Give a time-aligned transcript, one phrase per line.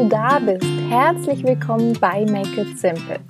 [0.00, 0.64] du da bist.
[0.88, 3.20] Herzlich willkommen bei Make It Simple,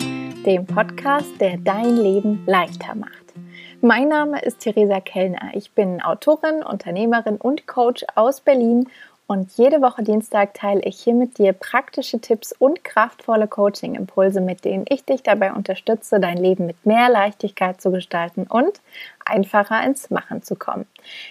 [0.46, 3.34] dem Podcast, der dein Leben leichter macht.
[3.80, 5.50] Mein Name ist Theresa Kellner.
[5.54, 8.88] Ich bin Autorin, Unternehmerin und Coach aus Berlin
[9.30, 14.64] und jede Woche Dienstag teile ich hier mit dir praktische Tipps und kraftvolle Coaching-Impulse, mit
[14.64, 18.80] denen ich dich dabei unterstütze, dein Leben mit mehr Leichtigkeit zu gestalten und
[19.24, 20.84] einfacher ins Machen zu kommen.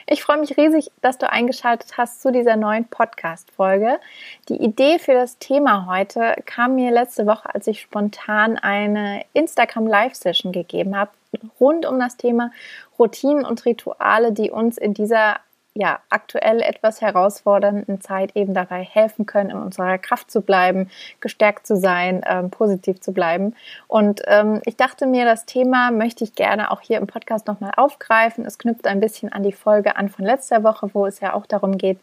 [0.07, 3.99] Ich freue mich riesig, dass du eingeschaltet hast zu dieser neuen Podcast-Folge.
[4.47, 9.87] Die Idee für das Thema heute kam mir letzte Woche, als ich spontan eine Instagram
[9.87, 11.11] Live-Session gegeben habe,
[11.59, 12.51] rund um das Thema
[12.97, 15.41] Routinen und Rituale, die uns in dieser
[15.75, 21.67] ja, aktuell etwas herausfordernden Zeit eben dabei helfen können, in unserer Kraft zu bleiben, gestärkt
[21.67, 23.55] zu sein, ähm, positiv zu bleiben.
[23.87, 27.71] Und ähm, ich dachte mir, das Thema möchte ich gerne auch hier im Podcast nochmal
[27.77, 28.45] aufgreifen.
[28.45, 31.45] Es knüpft ein bisschen an die Folge an von letzter Woche, wo es ja auch
[31.45, 31.99] darum geht,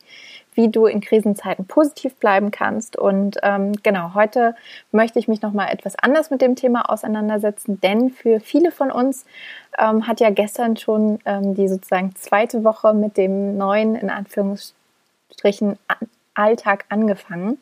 [0.56, 2.96] wie du in Krisenzeiten positiv bleiben kannst.
[2.96, 4.56] Und ähm, genau, heute
[4.90, 9.26] möchte ich mich nochmal etwas anders mit dem Thema auseinandersetzen, denn für viele von uns
[9.78, 15.78] ähm, hat ja gestern schon ähm, die sozusagen zweite Woche mit dem neuen, in Anführungsstrichen,
[16.34, 17.58] Alltag angefangen.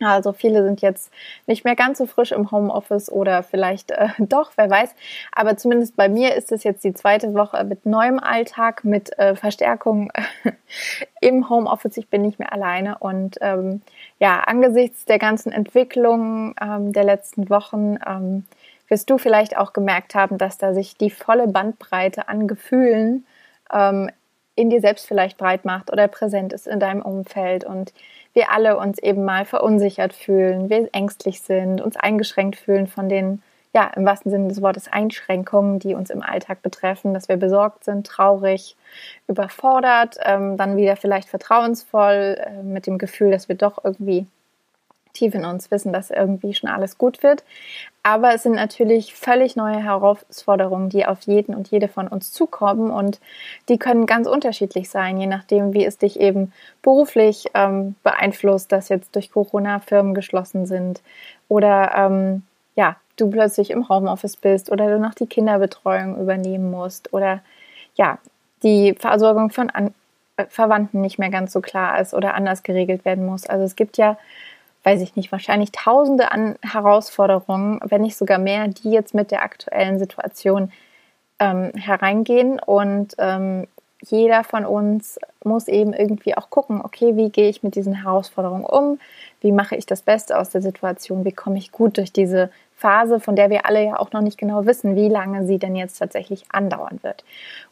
[0.00, 1.10] Also viele sind jetzt
[1.46, 4.94] nicht mehr ganz so frisch im Homeoffice oder vielleicht äh, doch, wer weiß.
[5.32, 9.36] Aber zumindest bei mir ist es jetzt die zweite Woche mit neuem Alltag, mit äh,
[9.36, 10.12] Verstärkung
[11.20, 11.96] im Homeoffice.
[11.96, 13.82] Ich bin nicht mehr alleine und ähm,
[14.18, 18.44] ja, angesichts der ganzen Entwicklung ähm, der letzten Wochen ähm,
[18.88, 23.26] wirst du vielleicht auch gemerkt haben, dass da sich die volle Bandbreite an Gefühlen
[23.72, 24.10] ähm,
[24.56, 27.92] in dir selbst vielleicht breit macht oder präsent ist in deinem Umfeld und
[28.32, 33.42] wir alle uns eben mal verunsichert fühlen, wir ängstlich sind, uns eingeschränkt fühlen von den,
[33.74, 37.84] ja, im wahrsten Sinne des Wortes Einschränkungen, die uns im Alltag betreffen, dass wir besorgt
[37.84, 38.76] sind, traurig,
[39.28, 44.26] überfordert, ähm, dann wieder vielleicht vertrauensvoll äh, mit dem Gefühl, dass wir doch irgendwie
[45.16, 47.44] tief in uns wissen, dass irgendwie schon alles gut wird.
[48.02, 52.90] Aber es sind natürlich völlig neue Herausforderungen, die auf jeden und jede von uns zukommen
[52.90, 53.20] und
[53.68, 56.52] die können ganz unterschiedlich sein, je nachdem, wie es dich eben
[56.82, 61.02] beruflich ähm, beeinflusst, dass jetzt durch Corona Firmen geschlossen sind
[61.48, 62.42] oder ähm,
[62.76, 67.40] ja, du plötzlich im Homeoffice bist oder du noch die Kinderbetreuung übernehmen musst oder
[67.96, 68.18] ja,
[68.62, 69.94] die Versorgung von An
[70.50, 73.46] Verwandten nicht mehr ganz so klar ist oder anders geregelt werden muss.
[73.46, 74.18] Also es gibt ja
[74.86, 79.42] weiß ich nicht, wahrscheinlich tausende an Herausforderungen, wenn nicht sogar mehr, die jetzt mit der
[79.42, 80.70] aktuellen Situation
[81.40, 82.60] ähm, hereingehen.
[82.60, 83.66] Und ähm,
[84.00, 88.64] jeder von uns muss eben irgendwie auch gucken, okay, wie gehe ich mit diesen Herausforderungen
[88.64, 89.00] um?
[89.40, 91.24] Wie mache ich das Beste aus der Situation?
[91.24, 94.38] Wie komme ich gut durch diese Phase, von der wir alle ja auch noch nicht
[94.38, 97.24] genau wissen, wie lange sie denn jetzt tatsächlich andauern wird.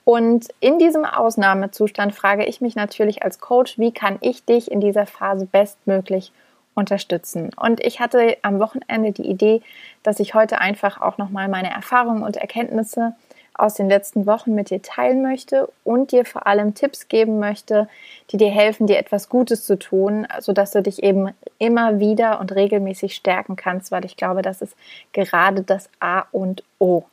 [0.03, 4.81] Und in diesem Ausnahmezustand frage ich mich natürlich als Coach, wie kann ich dich in
[4.81, 6.33] dieser Phase bestmöglich
[6.75, 7.51] unterstützen.
[7.57, 9.63] Und ich hatte am Wochenende die Idee,
[10.03, 13.15] dass ich heute einfach auch nochmal meine Erfahrungen und Erkenntnisse
[13.57, 17.89] aus den letzten Wochen mit dir teilen möchte und dir vor allem Tipps geben möchte,
[18.31, 22.53] die dir helfen, dir etwas Gutes zu tun, sodass du dich eben immer wieder und
[22.53, 24.77] regelmäßig stärken kannst, weil ich glaube, das ist
[25.13, 27.05] gerade das A und O.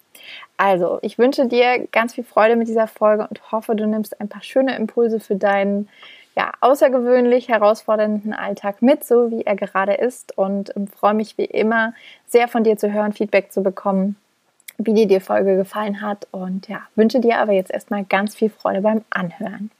[0.57, 4.29] Also, ich wünsche dir ganz viel Freude mit dieser Folge und hoffe, du nimmst ein
[4.29, 5.89] paar schöne Impulse für deinen
[6.36, 10.38] ja, außergewöhnlich herausfordernden Alltag mit, so wie er gerade ist.
[10.38, 11.94] Und ähm, freue mich wie immer
[12.28, 14.16] sehr von dir zu hören, Feedback zu bekommen,
[14.78, 16.28] wie dir die Folge gefallen hat.
[16.31, 19.72] Und ja, wünsche dir aber jetzt erstmal ganz viel Freude beim Anhören.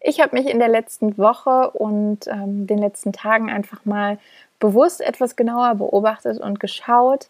[0.00, 4.18] Ich habe mich in der letzten Woche und ähm, den letzten Tagen einfach mal
[4.60, 7.28] bewusst etwas genauer beobachtet und geschaut,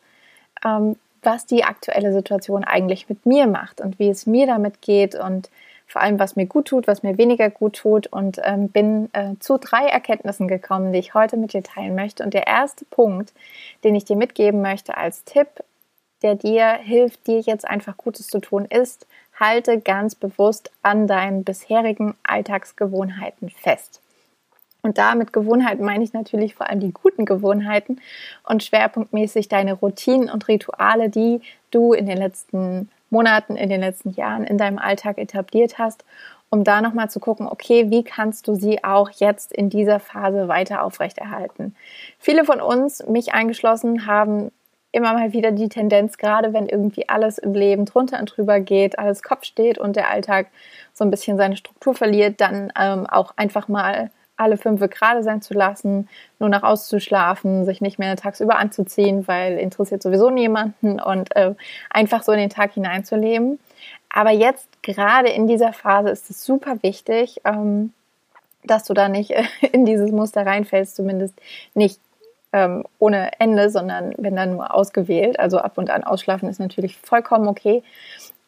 [0.65, 5.15] ähm, was die aktuelle Situation eigentlich mit mir macht und wie es mir damit geht
[5.15, 5.51] und
[5.88, 9.34] vor allem, was mir gut tut, was mir weniger gut tut und ähm, bin äh,
[9.41, 12.22] zu drei Erkenntnissen gekommen, die ich heute mit dir teilen möchte.
[12.22, 13.32] Und der erste Punkt,
[13.84, 15.48] den ich dir mitgeben möchte als Tipp,
[16.22, 19.06] der dir hilft, dir jetzt einfach Gutes zu tun, ist,
[19.41, 24.03] halte ganz bewusst an deinen bisherigen Alltagsgewohnheiten fest.
[24.83, 28.01] Und da mit Gewohnheiten meine ich natürlich vor allem die guten Gewohnheiten
[28.45, 31.41] und schwerpunktmäßig deine Routinen und Rituale, die
[31.71, 36.05] du in den letzten Monaten, in den letzten Jahren in deinem Alltag etabliert hast,
[36.51, 40.49] um da nochmal zu gucken, okay, wie kannst du sie auch jetzt in dieser Phase
[40.49, 41.75] weiter aufrechterhalten?
[42.19, 44.51] Viele von uns, mich eingeschlossen, haben
[44.93, 48.99] immer mal wieder die Tendenz, gerade wenn irgendwie alles im Leben drunter und drüber geht,
[48.99, 50.49] alles Kopf steht und der Alltag
[50.95, 55.43] so ein bisschen seine Struktur verliert, dann ähm, auch einfach mal alle fünf gerade sein
[55.43, 56.09] zu lassen,
[56.39, 61.55] nur nach auszuschlafen, sich nicht mehr tagsüber anzuziehen, weil interessiert sowieso niemanden und äh,
[61.91, 63.59] einfach so in den Tag hineinzuleben.
[64.09, 67.93] Aber jetzt gerade in dieser Phase ist es super wichtig, ähm,
[68.65, 69.35] dass du da nicht
[69.73, 71.35] in dieses Muster reinfällst, zumindest
[71.75, 72.01] nicht
[72.53, 75.39] ähm, ohne Ende, sondern wenn dann nur ausgewählt.
[75.39, 77.83] Also ab und an ausschlafen ist natürlich vollkommen okay.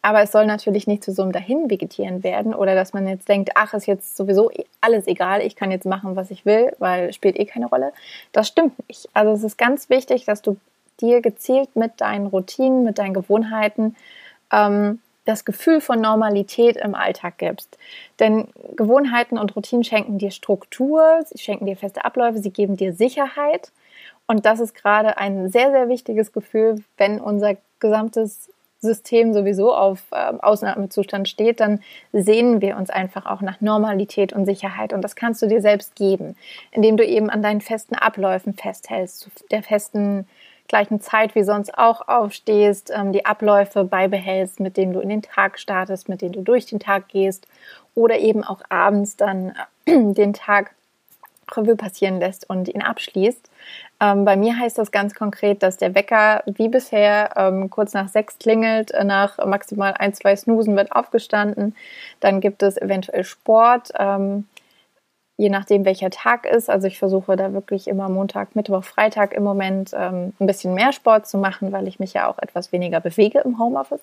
[0.02, 3.50] Aber es soll natürlich nicht zu so einem Dahinvegetieren werden oder dass man jetzt denkt,
[3.54, 4.50] ach, ist jetzt sowieso
[4.80, 7.92] alles egal, ich kann jetzt machen, was ich will, weil spielt eh keine Rolle.
[8.32, 9.08] Das stimmt nicht.
[9.12, 10.56] Also es ist ganz wichtig, dass du
[11.00, 13.96] dir gezielt mit deinen Routinen, mit deinen Gewohnheiten
[14.52, 17.78] ähm, das Gefühl von Normalität im Alltag gibst.
[18.18, 22.94] Denn Gewohnheiten und Routinen schenken dir Struktur, sie schenken dir feste Abläufe, sie geben dir
[22.94, 23.70] Sicherheit.
[24.26, 28.50] Und das ist gerade ein sehr, sehr wichtiges Gefühl, wenn unser gesamtes
[28.80, 31.80] System sowieso auf äh, Ausnahmezustand steht, dann
[32.12, 34.92] sehnen wir uns einfach auch nach Normalität und Sicherheit.
[34.92, 36.36] Und das kannst du dir selbst geben,
[36.72, 40.26] indem du eben an deinen festen Abläufen festhältst, der festen
[40.70, 45.22] gleichen Zeit wie sonst auch aufstehst, ähm, die Abläufe beibehältst, mit denen du in den
[45.22, 47.46] Tag startest, mit denen du durch den Tag gehst
[47.94, 49.52] oder eben auch abends dann
[49.84, 50.70] äh, den Tag
[51.56, 53.50] Revue passieren lässt und ihn abschließt.
[54.00, 58.08] Ähm, bei mir heißt das ganz konkret, dass der Wecker wie bisher ähm, kurz nach
[58.08, 61.74] sechs klingelt, nach maximal ein, zwei Snoosen wird aufgestanden.
[62.20, 63.92] Dann gibt es eventuell Sport.
[63.98, 64.46] Ähm,
[65.40, 66.68] je nachdem, welcher Tag ist.
[66.68, 70.92] Also ich versuche da wirklich immer Montag, Mittwoch, Freitag im Moment ähm, ein bisschen mehr
[70.92, 74.02] Sport zu machen, weil ich mich ja auch etwas weniger bewege im Homeoffice.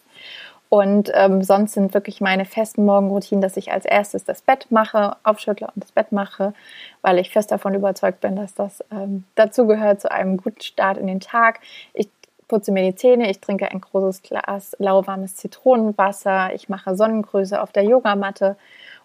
[0.70, 5.16] Und ähm, sonst sind wirklich meine festen Morgenroutinen, dass ich als erstes das Bett mache,
[5.24, 6.54] aufschüttle und das Bett mache,
[7.02, 10.98] weil ich fest davon überzeugt bin, dass das ähm, dazu gehört zu einem guten Start
[10.98, 11.62] in den Tag.
[11.94, 12.10] Ich
[12.50, 17.72] putze mir die Zähne, ich trinke ein großes Glas lauwarmes Zitronenwasser, ich mache Sonnengrüße auf
[17.72, 18.58] der Yogamatte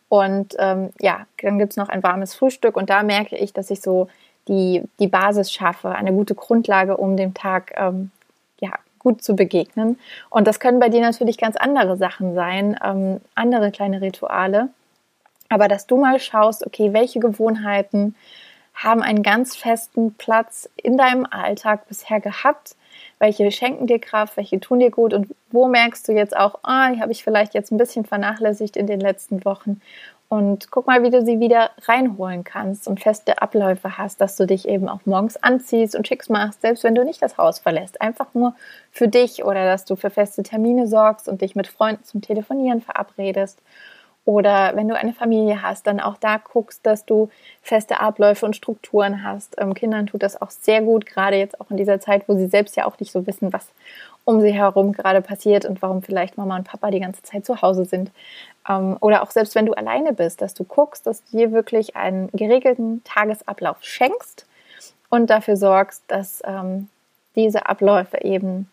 [0.08, 3.70] und ähm, ja, dann gibt es noch ein warmes Frühstück und da merke ich, dass
[3.70, 4.08] ich so
[4.48, 8.10] die, die Basis schaffe, eine gute Grundlage, um dem Tag ähm,
[9.02, 9.98] gut zu begegnen.
[10.30, 14.68] Und das können bei dir natürlich ganz andere Sachen sein, ähm, andere kleine Rituale.
[15.48, 18.14] Aber dass du mal schaust, okay, welche Gewohnheiten
[18.74, 22.74] haben einen ganz festen Platz in deinem Alltag bisher gehabt,
[23.18, 26.90] welche schenken dir Kraft, welche tun dir gut und wo merkst du jetzt auch, ah,
[26.90, 29.80] die habe ich vielleicht jetzt ein bisschen vernachlässigt in den letzten Wochen.
[30.32, 34.46] Und guck mal, wie du sie wieder reinholen kannst und feste Abläufe hast, dass du
[34.46, 38.00] dich eben auch morgens anziehst und schickst machst, selbst wenn du nicht das Haus verlässt.
[38.00, 38.54] Einfach nur
[38.90, 42.80] für dich oder dass du für feste Termine sorgst und dich mit Freunden zum Telefonieren
[42.80, 43.60] verabredest
[44.24, 47.28] oder wenn du eine Familie hast, dann auch da guckst, dass du
[47.60, 49.56] feste Abläufe und Strukturen hast.
[49.58, 52.46] Ähm, Kindern tut das auch sehr gut, gerade jetzt auch in dieser Zeit, wo sie
[52.46, 53.68] selbst ja auch nicht so wissen, was
[54.24, 57.60] um sie herum gerade passiert und warum vielleicht Mama und Papa die ganze Zeit zu
[57.62, 58.10] Hause sind.
[58.68, 61.96] Ähm, oder auch selbst wenn du alleine bist, dass du guckst, dass du dir wirklich
[61.96, 64.46] einen geregelten Tagesablauf schenkst
[65.10, 66.88] und dafür sorgst, dass ähm,
[67.34, 68.70] diese Abläufe eben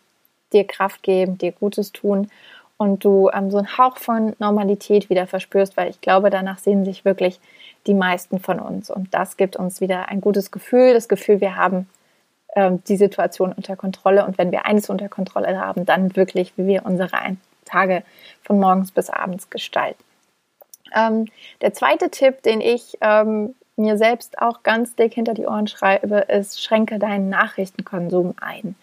[0.52, 2.30] dir Kraft geben, dir Gutes tun
[2.76, 6.84] und du ähm, so einen Hauch von Normalität wieder verspürst, weil ich glaube, danach sehen
[6.84, 7.40] sich wirklich
[7.86, 8.90] die meisten von uns.
[8.90, 11.88] Und das gibt uns wieder ein gutes Gefühl, das Gefühl, wir haben
[12.56, 14.24] ähm, die Situation unter Kontrolle.
[14.24, 17.10] Und wenn wir eines unter Kontrolle haben, dann wirklich, wie wir unsere
[17.64, 18.02] Tage
[18.42, 20.02] von morgens bis abends gestalten.
[20.94, 21.26] Ähm,
[21.60, 26.18] der zweite Tipp, den ich ähm, mir selbst auch ganz dick hinter die Ohren schreibe,
[26.18, 28.74] ist, schränke deinen Nachrichtenkonsum ein.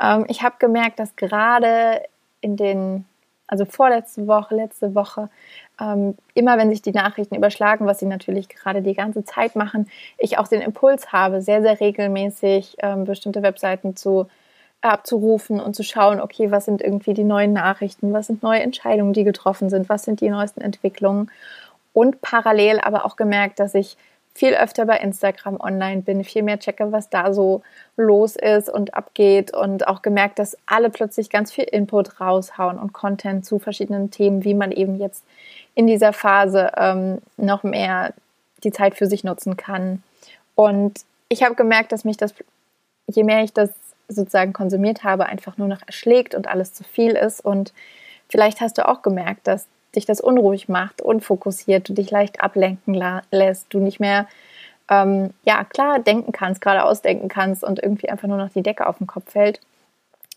[0.00, 2.02] Ähm, ich habe gemerkt, dass gerade
[2.40, 3.06] in den
[3.54, 5.28] also vorletzte Woche, letzte Woche,
[5.80, 9.88] ähm, immer wenn sich die Nachrichten überschlagen, was sie natürlich gerade die ganze Zeit machen,
[10.18, 14.26] ich auch den Impuls habe, sehr, sehr regelmäßig ähm, bestimmte Webseiten zu
[14.80, 19.12] abzurufen und zu schauen, okay, was sind irgendwie die neuen Nachrichten, was sind neue Entscheidungen,
[19.12, 21.30] die getroffen sind, was sind die neuesten Entwicklungen.
[21.92, 23.96] Und parallel aber auch gemerkt, dass ich
[24.34, 27.62] viel öfter bei Instagram online bin, viel mehr checke, was da so
[27.96, 32.92] los ist und abgeht und auch gemerkt, dass alle plötzlich ganz viel Input raushauen und
[32.92, 35.24] Content zu verschiedenen Themen, wie man eben jetzt
[35.76, 38.12] in dieser Phase ähm, noch mehr
[38.64, 40.02] die Zeit für sich nutzen kann.
[40.56, 42.34] Und ich habe gemerkt, dass mich das,
[43.06, 43.70] je mehr ich das
[44.08, 47.44] sozusagen konsumiert habe, einfach nur noch erschlägt und alles zu viel ist.
[47.44, 47.72] Und
[48.28, 53.00] vielleicht hast du auch gemerkt, dass dich das unruhig macht, unfokussiert, du dich leicht ablenken
[53.30, 54.26] lässt, du nicht mehr
[54.90, 58.86] ähm, ja klar denken kannst, gerade ausdenken kannst und irgendwie einfach nur noch die Decke
[58.86, 59.60] auf den Kopf fällt.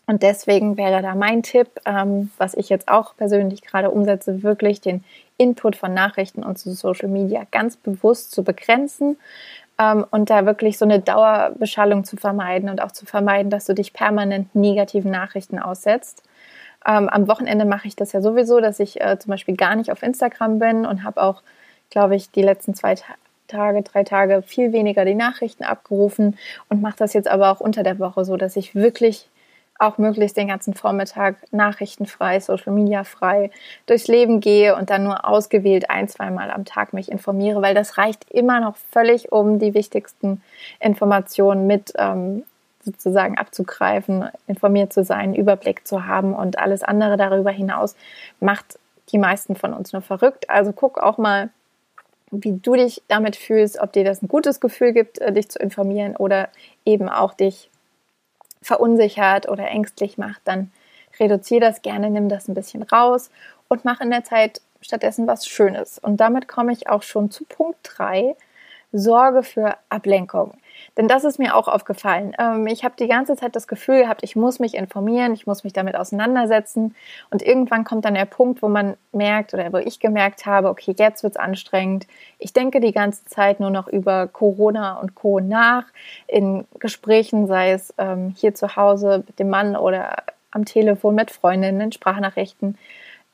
[0.06, 4.80] Und deswegen wäre da mein Tipp, ähm, was ich jetzt auch persönlich gerade umsetze, wirklich
[4.80, 5.04] den
[5.36, 9.18] Input von Nachrichten und zu Social Media ganz bewusst zu begrenzen
[9.78, 13.74] ähm, und da wirklich so eine Dauerbeschallung zu vermeiden und auch zu vermeiden, dass du
[13.74, 16.22] dich permanent negativen Nachrichten aussetzt.
[16.86, 19.90] Ähm, am Wochenende mache ich das ja sowieso, dass ich äh, zum Beispiel gar nicht
[19.90, 21.42] auf Instagram bin und habe auch,
[21.90, 23.14] glaube ich, die letzten zwei Ta
[23.48, 26.36] Tage, drei Tage viel weniger die Nachrichten abgerufen
[26.68, 29.30] und mache das jetzt aber auch unter der Woche so, dass ich wirklich
[29.78, 33.50] auch möglichst den ganzen Vormittag nachrichtenfrei, Social Media frei
[33.86, 37.96] durchs Leben gehe und dann nur ausgewählt ein, zweimal am Tag mich informiere, weil das
[37.96, 40.42] reicht immer noch völlig, um die wichtigsten
[40.80, 42.44] Informationen mit ähm,
[42.88, 47.94] sozusagen abzugreifen, informiert zu sein, Überblick zu haben und alles andere darüber hinaus
[48.40, 48.78] macht
[49.10, 50.50] die meisten von uns nur verrückt.
[50.50, 51.50] Also guck auch mal,
[52.30, 55.58] wie du dich damit fühlst, ob dir das ein gutes Gefühl gibt, äh, dich zu
[55.58, 56.48] informieren oder
[56.84, 57.70] eben auch dich
[58.60, 60.72] verunsichert oder ängstlich macht, dann
[61.20, 63.30] reduziere das gerne, nimm das ein bisschen raus
[63.68, 65.98] und mach in der Zeit stattdessen was Schönes.
[65.98, 68.36] Und damit komme ich auch schon zu Punkt 3,
[68.92, 70.54] Sorge für Ablenkung.
[70.96, 72.34] Denn das ist mir auch aufgefallen.
[72.38, 75.64] Ähm, ich habe die ganze Zeit das Gefühl gehabt, ich muss mich informieren, ich muss
[75.64, 76.94] mich damit auseinandersetzen.
[77.30, 80.94] Und irgendwann kommt dann der Punkt, wo man merkt oder wo ich gemerkt habe, okay,
[80.98, 82.06] jetzt wird es anstrengend.
[82.38, 85.40] Ich denke die ganze Zeit nur noch über Corona und Co.
[85.40, 85.84] nach.
[86.26, 90.16] In Gesprächen, sei es ähm, hier zu Hause mit dem Mann oder
[90.50, 92.76] am Telefon mit Freundinnen, in Sprachnachrichten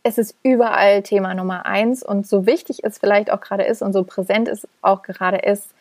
[0.06, 3.94] es ist überall Thema Nummer eins und so wichtig es vielleicht auch gerade ist und
[3.94, 5.74] so präsent es auch gerade ist,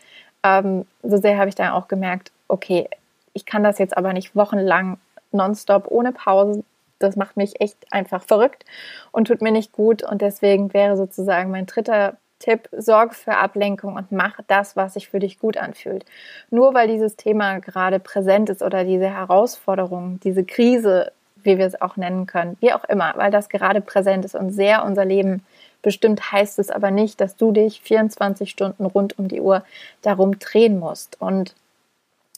[0.44, 2.90] ähm, so sehr habe ich dann auch gemerkt, okay,
[3.34, 4.98] ich kann das jetzt aber nicht wochenlang
[5.32, 6.64] nonstop ohne Pause.
[7.00, 8.64] Das macht mich echt einfach verrückt
[9.12, 10.04] und tut mir nicht gut.
[10.04, 15.08] Und deswegen wäre sozusagen mein dritter Tipp, sorge für Ablenkung und mach das, was sich
[15.08, 16.06] für dich gut anfühlt.
[16.50, 21.82] Nur weil dieses Thema gerade präsent ist oder diese Herausforderung, diese Krise, wie wir es
[21.82, 25.46] auch nennen können, wie auch immer, weil das gerade präsent ist und sehr unser Leben
[25.84, 29.64] Bestimmt heißt es aber nicht, dass du dich 24 Stunden rund um die Uhr
[30.02, 31.22] darum drehen musst.
[31.22, 31.54] Und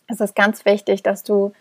[0.07, 1.53] es ist ganz wichtig, dass du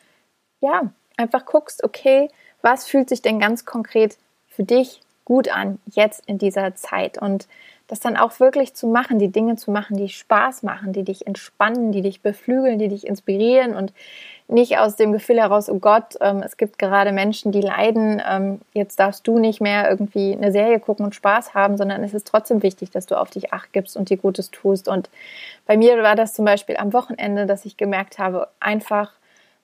[0.61, 2.29] ja einfach guckst, okay,
[2.62, 4.17] was fühlt sich denn ganz konkret
[4.49, 7.47] für dich gut an jetzt in dieser Zeit und
[7.87, 11.26] das dann auch wirklich zu machen, die Dinge zu machen, die Spaß machen, die dich
[11.26, 13.93] entspannen, die dich beflügeln, die dich inspirieren und
[14.47, 18.61] nicht aus dem Gefühl heraus, oh Gott, ähm, es gibt gerade Menschen, die leiden, ähm,
[18.75, 22.26] jetzt darfst du nicht mehr irgendwie eine Serie gucken und Spaß haben, sondern es ist
[22.26, 24.87] trotzdem wichtig, dass du auf dich acht gibst und dir Gutes tust.
[24.87, 25.09] Und
[25.67, 29.12] bei mir war das zum Beispiel am Wochenende, dass ich gemerkt habe, einfach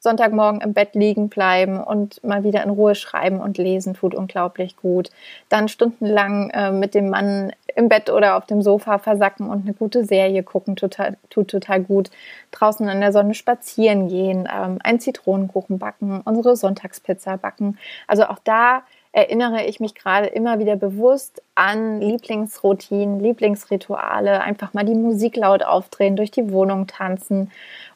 [0.01, 4.77] Sonntagmorgen im Bett liegen bleiben und mal wieder in Ruhe schreiben und lesen tut unglaublich
[4.77, 5.11] gut.
[5.51, 9.75] Dann stundenlang äh, mit dem Mann im Bett oder auf dem Sofa versacken und eine
[9.75, 12.11] gute Serie gucken total, tut total gut.
[12.51, 17.79] Draußen in der Sonne spazieren gehen, ähm, einen Zitronenkuchen backen, unsere Sonntagspizza backen.
[18.07, 24.85] Also auch da erinnere ich mich gerade immer wieder bewusst an Lieblingsroutinen, Lieblingsrituale, einfach mal
[24.85, 27.51] die Musik laut aufdrehen, durch die Wohnung tanzen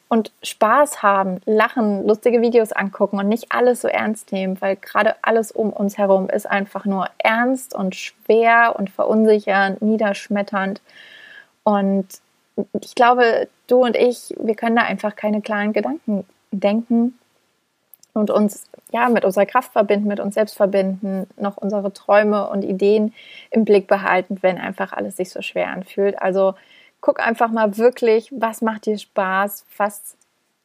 [0.09, 5.17] und Spaß haben, lachen, lustige Videos angucken und nicht alles so ernst nehmen, weil gerade
[5.23, 10.83] alles um uns herum ist einfach nur ernst und schwer und verunsichernd, niederschmetternd.
[11.65, 12.07] Und
[12.81, 17.19] ich glaube, du und ich, wir können da einfach keine klaren Gedanken denken
[18.13, 22.63] und uns ja mit unserer Kraft verbinden, mit uns selbst verbinden, noch unsere Träume und
[22.63, 23.13] Ideen
[23.51, 26.21] im Blick behalten, wenn einfach alles sich so schwer anfühlt.
[26.23, 26.55] Also
[27.05, 30.17] guck einfach mal wirklich, was macht dir Spaß, was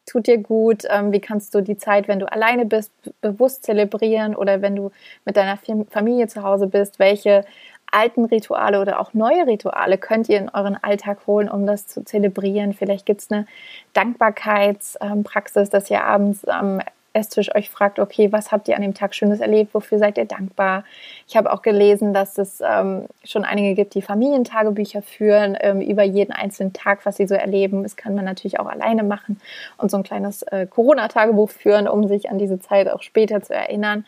[0.06, 4.38] tut dir gut, ähm, wie kannst du die Zeit, wenn du alleine bist, bewusst zelebrieren
[4.38, 4.92] oder wenn du
[5.26, 5.58] mit deiner
[5.90, 7.44] Familie zu Hause bist, welche
[7.92, 12.06] alten Rituale oder auch neue Rituale könnt ihr in euren Alltag holen, um das zu
[12.06, 12.72] zelebrieren.
[12.74, 13.46] Vielleicht gibt es eine
[13.92, 16.80] Dankbarkeitspraxis, dass ihr abends am
[17.14, 20.26] Esstisch euch fragt, okay, was habt ihr an dem Tag Schönes erlebt, wofür seid ihr
[20.26, 20.84] dankbar?
[21.28, 26.04] Ich habe auch gelesen, dass es ähm, schon einige gibt, die Familientagebücher führen ähm, über
[26.04, 27.84] jeden einzelnen Tag, was sie so erleben.
[27.84, 29.40] Das kann man natürlich auch alleine machen
[29.78, 33.54] und so ein kleines äh, Corona-Tagebuch führen, um sich an diese Zeit auch später zu
[33.54, 34.06] erinnern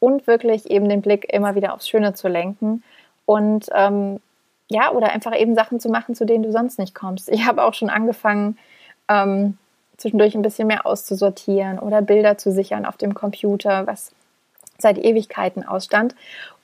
[0.00, 2.82] und wirklich eben den Blick immer wieder aufs Schöne zu lenken
[3.26, 4.18] und ähm,
[4.70, 7.28] ja, oder einfach eben Sachen zu machen, zu denen du sonst nicht kommst.
[7.28, 8.56] Ich habe auch schon angefangen,
[9.08, 9.58] ähm,
[10.00, 14.12] zwischendurch ein bisschen mehr auszusortieren oder Bilder zu sichern auf dem Computer, was
[14.78, 16.14] seit Ewigkeiten ausstand.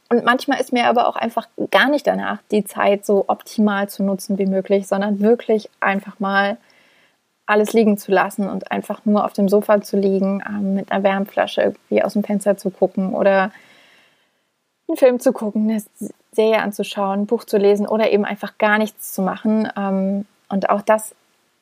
[0.08, 4.04] Und manchmal ist mir aber auch einfach gar nicht danach, die Zeit so optimal zu
[4.04, 6.56] nutzen wie möglich, sondern wirklich einfach mal
[7.44, 11.04] alles liegen zu lassen und einfach nur auf dem Sofa zu liegen, ähm, mit einer
[11.04, 13.52] Wärmflasche irgendwie aus dem Fenster zu gucken oder
[14.88, 15.82] einen Film zu gucken, eine
[16.32, 19.68] Serie anzuschauen, ein Buch zu lesen oder eben einfach gar nichts zu machen.
[19.76, 21.14] Ähm, und auch das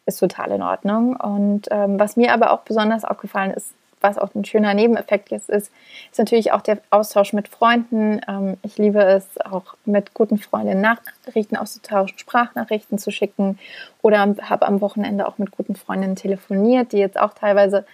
[0.06, 1.16] ist total in Ordnung.
[1.16, 5.48] Und ähm, was mir aber auch besonders aufgefallen ist, was auch ein schöner Nebeneffekt jetzt
[5.48, 5.72] ist,
[6.10, 8.20] ist natürlich auch der Austausch mit Freunden.
[8.28, 13.58] Ähm, ich liebe es auch mit guten Freundinnen Nachrichten auszutauschen, Sprachnachrichten zu schicken
[14.02, 17.86] oder habe am Wochenende auch mit guten Freundinnen telefoniert, die jetzt auch teilweise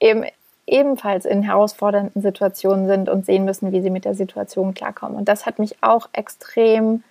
[0.00, 0.24] eben
[0.66, 5.16] ebenfalls in herausfordernden Situationen sind und sehen müssen, wie sie mit der Situation klarkommen.
[5.16, 7.02] Und das hat mich auch extrem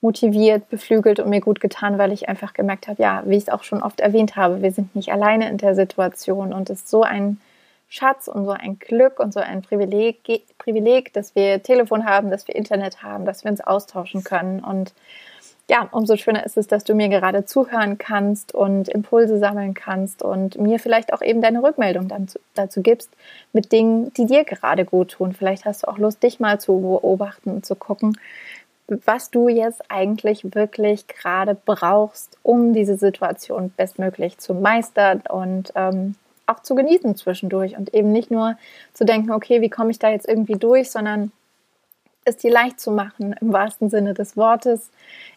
[0.00, 3.48] motiviert, beflügelt und mir gut getan, weil ich einfach gemerkt habe, ja, wie ich es
[3.48, 6.88] auch schon oft erwähnt habe, wir sind nicht alleine in der Situation und es ist
[6.88, 7.38] so ein
[7.90, 10.20] Schatz und so ein Glück und so ein Privileg,
[10.58, 14.60] Privileg, dass wir Telefon haben, dass wir Internet haben, dass wir uns austauschen können.
[14.60, 14.94] Und
[15.68, 20.22] ja, umso schöner ist es, dass du mir gerade zuhören kannst und Impulse sammeln kannst
[20.22, 23.10] und mir vielleicht auch eben deine Rückmeldung dann zu, dazu gibst
[23.52, 25.32] mit Dingen, die dir gerade gut tun.
[25.32, 28.16] Vielleicht hast du auch Lust, dich mal zu beobachten und zu gucken,
[29.06, 36.16] was du jetzt eigentlich wirklich gerade brauchst, um diese Situation bestmöglich zu meistern und ähm,
[36.46, 38.56] auch zu genießen zwischendurch und eben nicht nur
[38.92, 41.32] zu denken, okay, wie komme ich da jetzt irgendwie durch, sondern
[42.24, 44.90] es dir leicht zu machen im wahrsten Sinne des Wortes,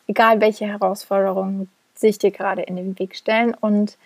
[0.08, 3.54] egal welche Herausforderungen sich dir gerade in den Weg stellen.
[3.54, 3.98] Und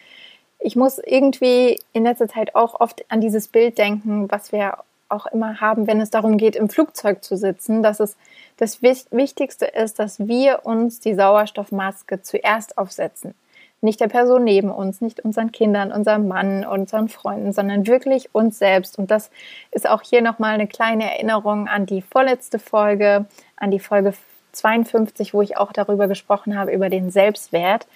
[0.60, 4.78] ich muss irgendwie in letzter Zeit auch oft an dieses Bild denken, was wir
[5.10, 8.18] auch immer haben, wenn es darum geht, im Flugzeug zu sitzen, dass es
[8.58, 13.34] das Wichtigste ist, dass wir uns die Sauerstoffmaske zuerst aufsetzen
[13.82, 18.58] nicht der Person neben uns, nicht unseren Kindern, unserem Mann, unseren Freunden, sondern wirklich uns
[18.58, 18.98] selbst.
[18.98, 19.30] Und das
[19.72, 24.14] ist auch hier nochmal eine kleine Erinnerung an die vorletzte Folge, an die Folge
[24.54, 27.88] 52, wo ich auch darüber gesprochen habe, über den Selbstwert.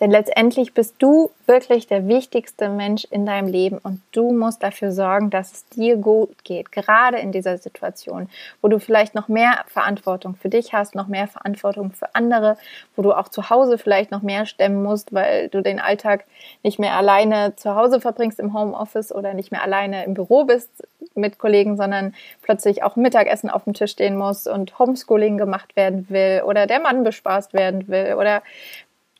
[0.00, 4.90] Denn letztendlich bist du wirklich der wichtigste Mensch in deinem Leben und du musst dafür
[4.90, 8.28] sorgen, dass es dir gut geht, gerade in dieser Situation,
[8.60, 12.56] wo du vielleicht noch mehr Verantwortung für dich hast, noch mehr Verantwortung für andere,
[12.96, 16.24] wo du auch zu Hause vielleicht noch mehr stemmen musst, weil du den Alltag
[16.64, 20.70] nicht mehr alleine zu Hause verbringst im Homeoffice oder nicht mehr alleine im Büro bist
[21.14, 26.06] mit Kollegen, sondern plötzlich auch Mittagessen auf dem Tisch stehen muss und Homeschooling gemacht werden
[26.08, 28.42] will oder der Mann bespaßt werden will oder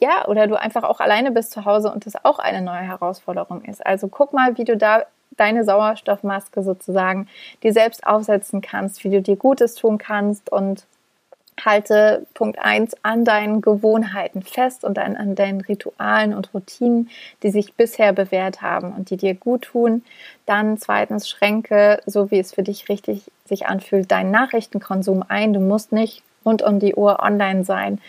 [0.05, 3.63] ja, oder du einfach auch alleine bist zu Hause und das auch eine neue Herausforderung
[3.63, 3.85] ist.
[3.85, 5.05] Also guck mal, wie du da
[5.39, 7.27] deine Sauerstoffmaske sozusagen
[7.63, 10.85] dir selbst aufsetzen kannst, wie du dir Gutes tun kannst und
[11.65, 17.09] halte Punkt eins an deinen Gewohnheiten fest und an, an deinen Ritualen und Routinen,
[17.43, 20.05] die sich bisher bewährt haben und die dir gut tun.
[20.45, 25.55] Dann zweitens schränke, so wie es für dich richtig sich anfühlt, deinen Nachrichtenkonsum ein.
[25.55, 28.01] Du musst nicht rund um die Uhr online sein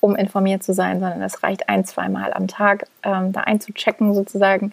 [0.00, 4.72] um informiert zu sein, sondern es reicht ein, zweimal am Tag ähm, da einzuchecken sozusagen.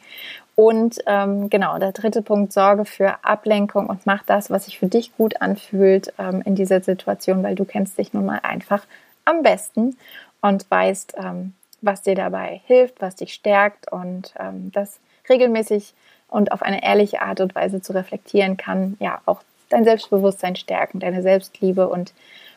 [0.55, 4.87] Und ähm, genau, der dritte Punkt, sorge für Ablenkung und mach das, was sich für
[4.87, 8.83] dich gut anfühlt ähm, in dieser Situation, weil du kennst dich nun mal einfach
[9.23, 9.97] am besten
[10.41, 15.93] und weißt, ähm, was dir dabei hilft, was dich stärkt und ähm, das regelmäßig
[16.27, 20.99] und auf eine ehrliche Art und Weise zu reflektieren kann, ja, auch dein Selbstbewusstsein stärken,
[20.99, 22.13] deine Selbstliebe und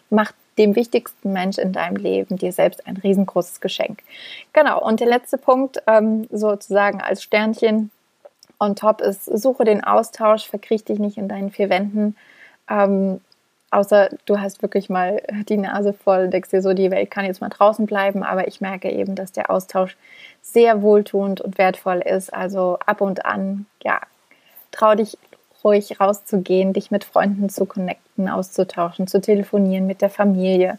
[0.09, 4.03] macht dem wichtigsten Mensch in deinem Leben, dir selbst ein riesengroßes Geschenk.
[4.53, 7.91] Genau, und der letzte Punkt, ähm, sozusagen als Sternchen
[8.59, 12.15] on top ist, suche den Austausch, verkriech dich nicht in deinen vier Wänden.
[12.69, 13.23] Ähm,
[13.71, 17.41] außer du hast wirklich mal die Nase voll, denkst dir so, die Welt kann jetzt
[17.41, 19.97] mal draußen bleiben, aber ich merke eben, dass der Austausch
[20.43, 22.35] sehr wohltuend und wertvoll ist.
[22.35, 24.01] Also ab und an, ja,
[24.73, 25.17] trau dich
[25.65, 30.79] ruhig rauszugehen, dich mit Freunden zu connecten, auszutauschen, zu telefonieren mit der Familie.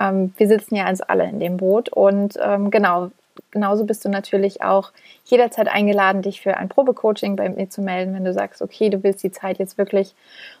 [0.00, 3.10] Ähm, wir sitzen ja also alle in dem Boot und ähm, genau,
[3.50, 4.92] genauso bist du natürlich auch
[5.24, 9.02] jederzeit eingeladen, dich für ein Probecoaching bei mir zu melden, wenn du sagst, okay, du
[9.02, 10.14] willst die Zeit jetzt wirklich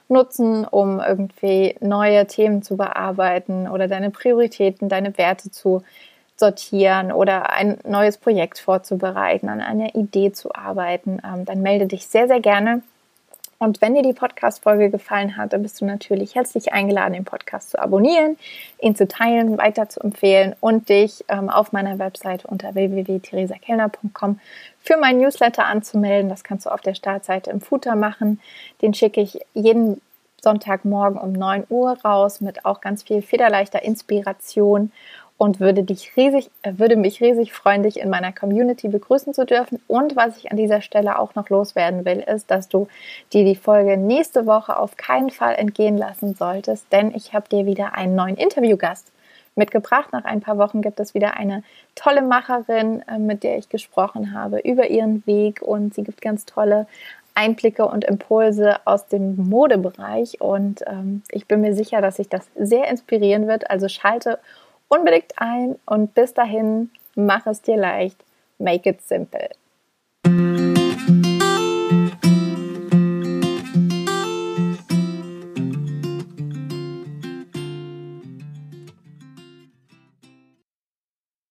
[0.08, 5.82] nutzen, um irgendwie neue Themen zu bearbeiten oder deine Prioritäten, deine Werte zu
[6.36, 12.06] sortieren oder ein neues Projekt vorzubereiten, an einer Idee zu arbeiten, ähm, dann melde dich
[12.06, 12.82] sehr, sehr gerne.
[13.60, 17.70] Und wenn dir die Podcast-Folge gefallen hat, dann bist du natürlich herzlich eingeladen, den Podcast
[17.70, 18.38] zu abonnieren,
[18.80, 24.38] ihn zu teilen, weiter zu empfehlen und dich ähm, auf meiner Webseite unter www.theresakellner.com
[24.80, 26.28] für meinen Newsletter anzumelden.
[26.28, 28.40] Das kannst du auf der Startseite im Footer machen.
[28.80, 30.00] Den schicke ich jeden
[30.40, 34.92] Sonntagmorgen um 9 Uhr raus mit auch ganz viel federleichter Inspiration
[35.38, 39.46] und würde dich riesig, äh, würde mich riesig freuen, dich in meiner Community begrüßen zu
[39.46, 39.80] dürfen.
[39.86, 42.88] Und was ich an dieser Stelle auch noch loswerden will, ist, dass du
[43.32, 47.64] dir die Folge nächste Woche auf keinen Fall entgehen lassen solltest, denn ich habe dir
[47.64, 49.12] wieder einen neuen Interviewgast
[49.54, 50.12] mitgebracht.
[50.12, 51.62] Nach ein paar Wochen gibt es wieder eine
[51.94, 56.46] tolle Macherin, äh, mit der ich gesprochen habe über ihren Weg und sie gibt ganz
[56.46, 56.86] tolle
[57.34, 62.48] Einblicke und Impulse aus dem Modebereich und ähm, ich bin mir sicher, dass sich das
[62.56, 63.70] sehr inspirieren wird.
[63.70, 64.40] Also schalte
[64.88, 68.24] unbedingt ein und bis dahin, mach es dir leicht,
[68.58, 69.50] make it simple.